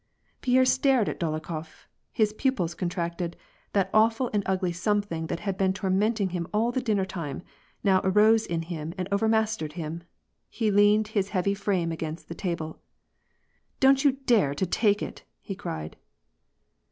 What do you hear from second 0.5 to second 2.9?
stared at Dolokhof; his pupils